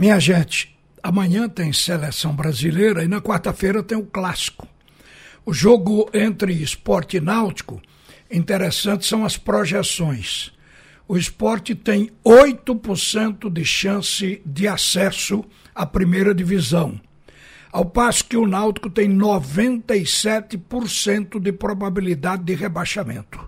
[0.00, 4.66] Minha gente, amanhã tem seleção brasileira e na quarta-feira tem o clássico.
[5.44, 7.82] O jogo entre esporte e náutico,
[8.30, 10.52] interessante são as projeções.
[11.06, 15.44] O esporte tem 8% de chance de acesso
[15.74, 16.98] à primeira divisão,
[17.70, 23.38] ao passo que o náutico tem 97% de probabilidade de rebaixamento.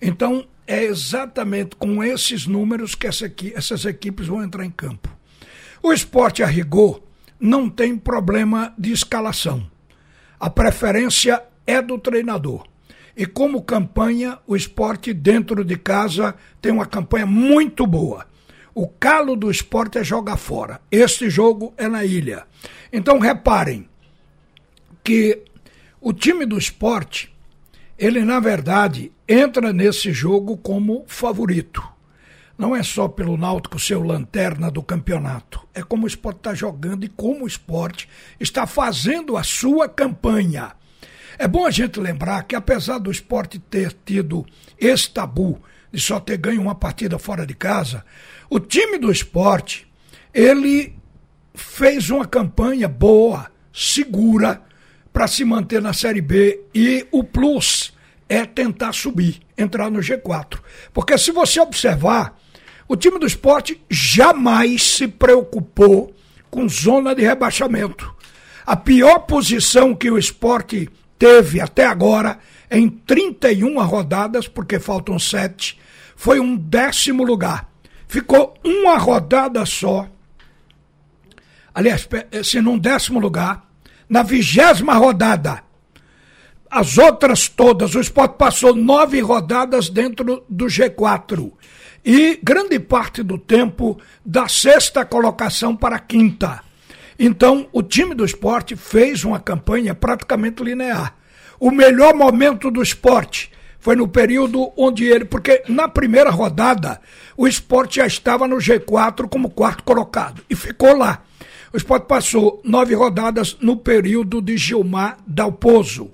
[0.00, 5.17] Então, é exatamente com esses números que essa essas equipes vão entrar em campo.
[5.82, 7.00] O esporte a rigor
[7.38, 9.68] não tem problema de escalação.
[10.38, 12.66] A preferência é do treinador.
[13.16, 18.26] E como campanha, o esporte dentro de casa tem uma campanha muito boa.
[18.74, 20.80] O calo do esporte é jogar fora.
[20.90, 22.44] Este jogo é na ilha.
[22.92, 23.88] Então reparem
[25.02, 25.42] que
[26.00, 27.34] o time do esporte,
[27.98, 31.97] ele na verdade entra nesse jogo como favorito
[32.58, 36.52] não é só pelo Náutico ser o lanterna do campeonato, é como o esporte está
[36.52, 38.08] jogando e como o esporte
[38.40, 40.72] está fazendo a sua campanha.
[41.38, 44.44] É bom a gente lembrar que, apesar do esporte ter tido
[44.76, 48.04] esse tabu de só ter ganho uma partida fora de casa,
[48.50, 49.86] o time do esporte,
[50.34, 50.96] ele
[51.54, 54.60] fez uma campanha boa, segura,
[55.12, 57.96] para se manter na Série B e o plus
[58.28, 60.58] é tentar subir, entrar no G4.
[60.92, 62.36] Porque se você observar,
[62.88, 66.14] o time do esporte jamais se preocupou
[66.50, 68.14] com zona de rebaixamento.
[68.66, 72.38] A pior posição que o esporte teve até agora,
[72.70, 75.78] em 31 rodadas, porque faltam sete,
[76.16, 77.68] foi um décimo lugar.
[78.06, 80.08] Ficou uma rodada só.
[81.74, 82.08] Aliás,
[82.42, 83.68] se num décimo lugar,
[84.08, 85.62] na vigésima rodada.
[86.70, 91.52] As outras todas, o esporte passou nove rodadas dentro do G4
[92.04, 96.62] e grande parte do tempo da sexta colocação para a quinta.
[97.18, 101.16] Então, o time do esporte fez uma campanha praticamente linear.
[101.58, 103.50] O melhor momento do esporte
[103.80, 105.24] foi no período onde ele.
[105.24, 107.00] Porque na primeira rodada,
[107.36, 111.22] o esporte já estava no G4 como quarto colocado e ficou lá.
[111.72, 116.10] O esporte passou nove rodadas no período de Gilmar Dalpozo.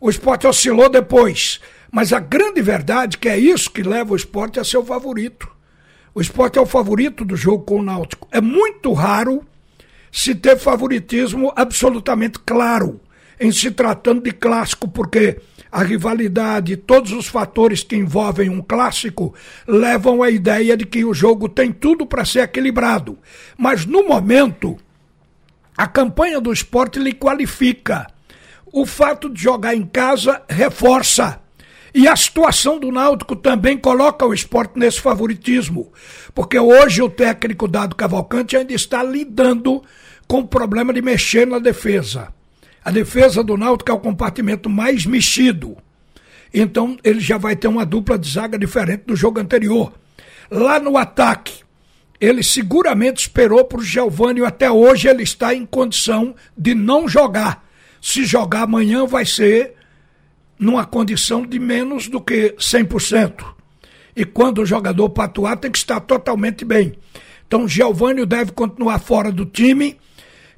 [0.00, 1.60] O esporte oscilou depois
[1.96, 4.84] mas a grande verdade é que é isso que leva o esporte a ser o
[4.84, 5.50] favorito.
[6.14, 8.28] O esporte é o favorito do jogo com o Náutico.
[8.30, 9.42] É muito raro
[10.12, 13.00] se ter favoritismo absolutamente claro
[13.40, 15.40] em se tratando de clássico, porque
[15.72, 19.34] a rivalidade, todos os fatores que envolvem um clássico
[19.66, 23.18] levam à ideia de que o jogo tem tudo para ser equilibrado.
[23.56, 24.76] Mas no momento,
[25.74, 28.06] a campanha do esporte lhe qualifica.
[28.70, 31.45] O fato de jogar em casa reforça
[31.96, 35.90] e a situação do Náutico também coloca o esporte nesse favoritismo,
[36.34, 39.82] porque hoje o técnico Dado Cavalcante ainda está lidando
[40.28, 42.28] com o problema de mexer na defesa.
[42.84, 45.74] A defesa do Náutico é o compartimento mais mexido.
[46.52, 49.94] Então ele já vai ter uma dupla de zaga diferente do jogo anterior.
[50.50, 51.62] Lá no ataque,
[52.20, 57.64] ele seguramente esperou para o Giovanni até hoje ele está em condição de não jogar.
[58.02, 59.75] Se jogar amanhã vai ser
[60.58, 63.44] numa condição de menos do que 100%.
[64.14, 66.94] E quando o jogador para atuar tem que estar totalmente bem.
[67.46, 69.98] Então, Giovanni deve continuar fora do time,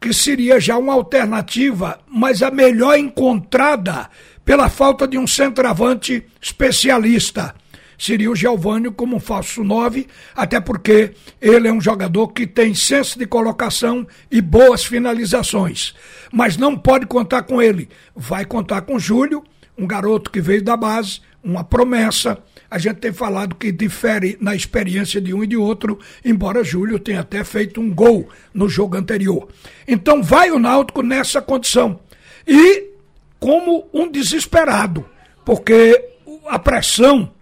[0.00, 4.10] que seria já uma alternativa, mas a melhor encontrada
[4.44, 7.54] pela falta de um centroavante especialista.
[7.96, 12.74] Seria o Giovanni como um falso 9, até porque ele é um jogador que tem
[12.74, 15.94] senso de colocação e boas finalizações.
[16.32, 17.88] Mas não pode contar com ele.
[18.14, 19.44] Vai contar com Júlio,
[19.76, 22.38] um garoto que veio da base, uma promessa.
[22.70, 26.98] A gente tem falado que difere na experiência de um e de outro, embora Júlio
[26.98, 29.48] tenha até feito um gol no jogo anterior.
[29.86, 32.00] Então vai o Náutico nessa condição.
[32.46, 32.90] E
[33.38, 35.08] como um desesperado,
[35.44, 36.02] porque
[36.46, 37.32] a pressão,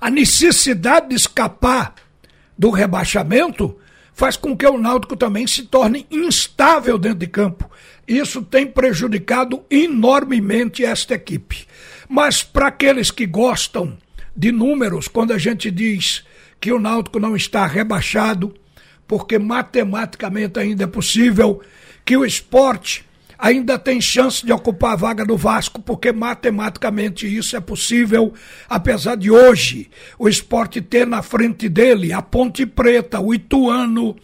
[0.00, 1.94] a necessidade de escapar
[2.58, 3.76] do rebaixamento
[4.12, 7.70] faz com que o Náutico também se torne instável dentro de campo.
[8.06, 11.66] Isso tem prejudicado enormemente esta equipe.
[12.08, 13.96] Mas para aqueles que gostam
[14.36, 16.24] de números, quando a gente diz
[16.60, 18.54] que o Náutico não está rebaixado,
[19.06, 21.62] porque matematicamente ainda é possível
[22.04, 23.04] que o esporte
[23.40, 28.34] ainda tem chance de ocupar a vaga do Vasco, porque matematicamente isso é possível,
[28.68, 34.16] apesar de hoje o esporte ter na frente dele a Ponte Preta, o Ituano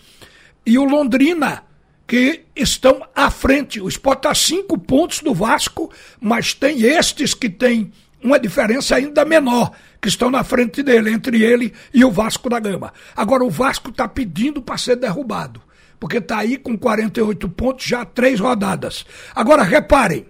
[0.64, 1.62] e o Londrina,
[2.06, 3.80] que estão à frente.
[3.80, 5.90] O esporte está cinco pontos do Vasco,
[6.20, 7.92] mas tem estes que têm
[8.22, 12.60] uma diferença ainda menor que estão na frente dele, entre ele e o Vasco da
[12.60, 12.92] Gama.
[13.14, 15.60] Agora, o Vasco está pedindo para ser derrubado,
[15.98, 19.04] porque está aí com 48 pontos já três rodadas.
[19.34, 20.26] Agora, reparem,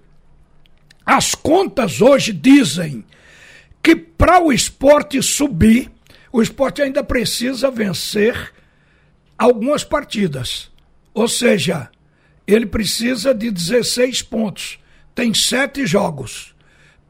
[1.04, 3.04] as contas hoje dizem
[3.82, 5.90] que para o esporte subir,
[6.32, 8.52] o esporte ainda precisa vencer
[9.38, 10.70] algumas partidas.
[11.14, 11.88] Ou seja,
[12.46, 14.78] ele precisa de 16 pontos.
[15.14, 16.54] Tem sete jogos.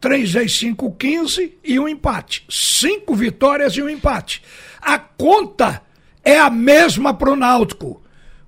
[0.01, 2.45] 3 vezes 5, 15 e um empate.
[2.49, 4.43] Cinco vitórias e um empate.
[4.81, 5.83] A conta
[6.23, 8.03] é a mesma para o Náutico,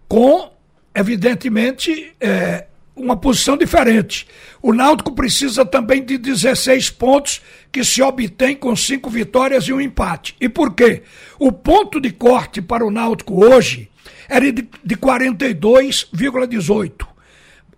[0.09, 0.51] com,
[0.95, 2.67] evidentemente, é,
[2.97, 4.27] uma posição diferente.
[4.61, 7.41] O Náutico precisa também de 16 pontos
[7.71, 10.35] que se obtém com cinco vitórias e um empate.
[10.41, 11.03] E por quê?
[11.39, 13.89] O ponto de corte para o Náutico hoje
[14.29, 17.07] era de, de 42,18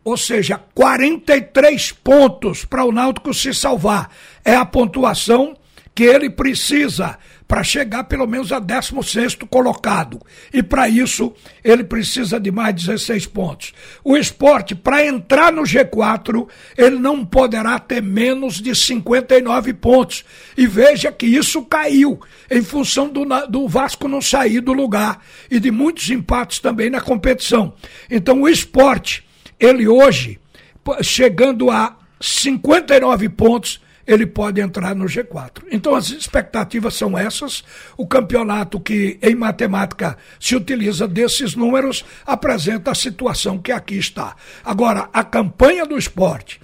[0.02, 4.10] ou seja, 43 pontos para o Náutico se salvar.
[4.44, 5.56] É a pontuação
[5.94, 7.18] que ele precisa
[7.50, 10.20] para chegar pelo menos a 16 colocado.
[10.54, 13.72] E para isso, ele precisa de mais 16 pontos.
[14.04, 16.46] O esporte, para entrar no G4,
[16.78, 20.24] ele não poderá ter menos de 59 pontos.
[20.56, 25.20] E veja que isso caiu em função do, do Vasco não sair do lugar
[25.50, 27.74] e de muitos empates também na competição.
[28.08, 29.24] Então, o esporte
[29.58, 30.38] ele hoje,
[31.02, 33.80] chegando a 59 pontos,
[34.10, 35.62] ele pode entrar no G4.
[35.70, 37.62] Então as expectativas são essas.
[37.96, 44.34] O campeonato que em matemática se utiliza desses números apresenta a situação que aqui está.
[44.64, 46.60] Agora, a campanha do esporte,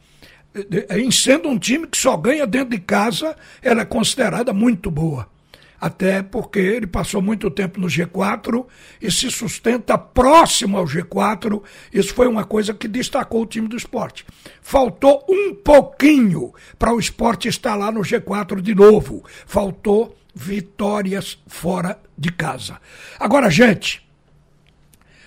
[0.90, 5.35] em sendo um time que só ganha dentro de casa, ela é considerada muito boa
[5.81, 8.67] até porque ele passou muito tempo no G4
[9.00, 11.62] e se sustenta próximo ao G4.
[11.93, 14.25] Isso foi uma coisa que destacou o time do esporte.
[14.61, 19.25] Faltou um pouquinho para o esporte estar lá no G4 de novo.
[19.46, 22.79] Faltou vitórias fora de casa.
[23.19, 24.06] Agora, gente,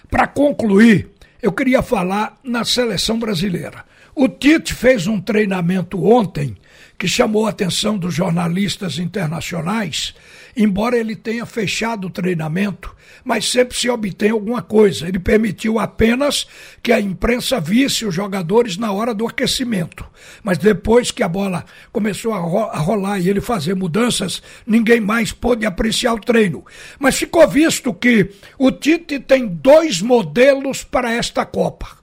[0.10, 1.10] para concluir,
[1.42, 3.86] eu queria falar na seleção brasileira.
[4.16, 6.58] O Tite fez um treinamento ontem
[7.00, 10.14] que chamou a atenção dos jornalistas internacionais,
[10.56, 12.94] embora ele tenha fechado o treinamento,
[13.24, 15.08] mas sempre se obtém alguma coisa.
[15.08, 16.46] Ele permitiu apenas
[16.84, 20.06] que a imprensa visse os jogadores na hora do aquecimento.
[20.44, 25.66] Mas depois que a bola começou a rolar e ele fazer mudanças, ninguém mais pôde
[25.66, 26.66] apreciar o treino.
[27.00, 31.98] Mas ficou visto que o Tite tem dois modelos para esta Copa.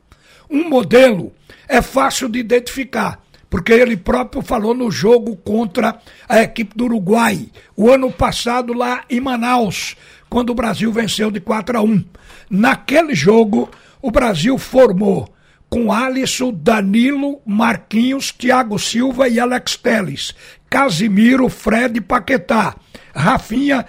[0.49, 1.35] Um modelo
[1.69, 5.99] é fácil de identificar porque ele próprio falou no jogo contra
[6.29, 9.97] a equipe do Uruguai, o ano passado lá em Manaus,
[10.29, 12.05] quando o Brasil venceu de 4 a 1.
[12.51, 13.71] Naquele jogo,
[14.03, 15.33] o Brasil formou
[15.69, 20.35] com Alisson, Danilo, Marquinhos, Thiago Silva e Alex Teles,
[20.71, 22.77] Casimiro, Fred Paquetá,
[23.15, 23.87] Rafinha,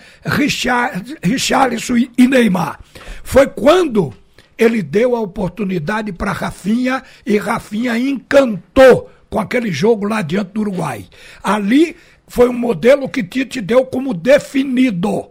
[1.23, 2.79] Richarlison e Neymar.
[3.23, 4.13] Foi quando
[4.57, 10.61] ele deu a oportunidade para Rafinha e Rafinha encantou com aquele jogo lá diante do
[10.61, 11.05] Uruguai.
[11.43, 11.95] Ali
[12.27, 15.29] foi um modelo que Tite deu como definido.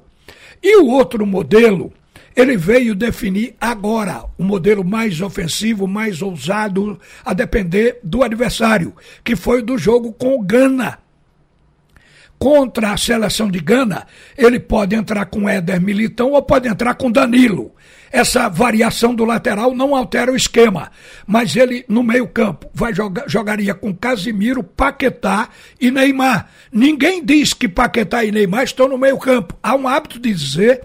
[0.62, 1.92] E o outro modelo,
[2.34, 8.94] ele veio definir agora o um modelo mais ofensivo, mais ousado, a depender do adversário,
[9.22, 10.98] que foi do jogo com o Gana.
[12.38, 14.06] Contra a seleção de Gana,
[14.36, 17.72] ele pode entrar com Éder Militão ou pode entrar com Danilo
[18.16, 20.90] essa variação do lateral não altera o esquema,
[21.26, 26.48] mas ele no meio-campo vai jogar, jogaria com Casimiro, Paquetá e Neymar.
[26.72, 29.54] Ninguém diz que Paquetá e Neymar estão no meio-campo.
[29.62, 30.82] Há um hábito de dizer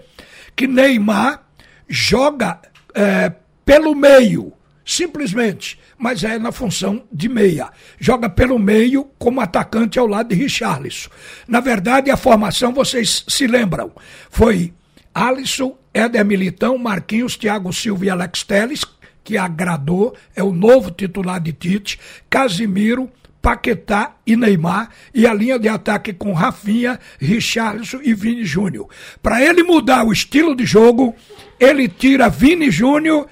[0.54, 1.42] que Neymar
[1.88, 2.60] joga
[2.94, 3.32] é,
[3.64, 4.52] pelo meio,
[4.84, 7.70] simplesmente, mas é na função de meia.
[7.98, 11.08] Joga pelo meio como atacante ao lado de Richarlison.
[11.48, 13.90] Na verdade, a formação, vocês se lembram,
[14.28, 14.74] foi
[15.14, 18.84] Alisson, Éder Militão, Marquinhos, Thiago Silva e Alex Teles,
[19.24, 25.58] que agradou, é o novo titular de Tite, Casimiro, Paquetá e Neymar, e a linha
[25.58, 28.88] de ataque com Rafinha, Richarlison e Vini Júnior.
[29.20, 31.14] Para ele mudar o estilo de jogo,
[31.58, 33.26] ele tira Vini Júnior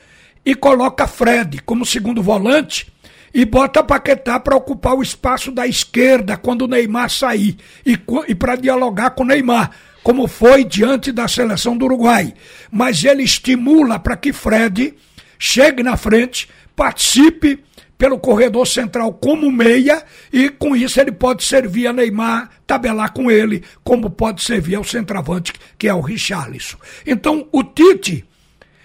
[0.44, 2.92] e coloca Fred como segundo volante
[3.32, 7.56] e bota Paquetá para ocupar o espaço da esquerda quando o Neymar sair
[7.87, 9.70] e, e para dialogar com o Neymar
[10.02, 12.35] como foi diante da seleção do Uruguai.
[12.71, 14.95] Mas ele estimula para que Fred
[15.38, 17.62] chegue na frente, participe
[17.97, 20.02] pelo corredor central como meia
[20.33, 24.85] e com isso ele pode servir a Neymar, tabelar com ele, como pode servir ao
[24.85, 26.78] centroavante, que é o Richarlison.
[27.07, 28.25] Então o Tite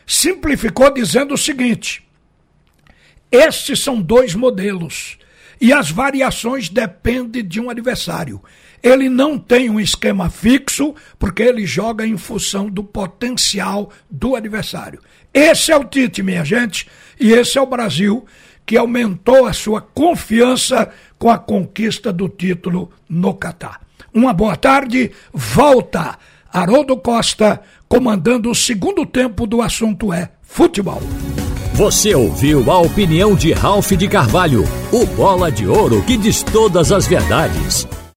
[0.05, 2.05] simplificou dizendo o seguinte:
[3.31, 5.17] estes são dois modelos.
[5.59, 8.41] E as variações dependem de um adversário.
[8.85, 14.99] Ele não tem um esquema fixo, porque ele joga em função do potencial do adversário.
[15.33, 16.87] Esse é o Tite, minha gente,
[17.19, 18.27] e esse é o Brasil
[18.63, 20.87] que aumentou a sua confiança
[21.17, 23.81] com a conquista do título no Catar.
[24.13, 26.19] Uma boa tarde, volta
[26.53, 31.01] Haroldo Costa comandando o segundo tempo do assunto é futebol.
[31.73, 36.91] Você ouviu a opinião de Ralph de Carvalho, o bola de ouro que diz todas
[36.91, 37.87] as verdades.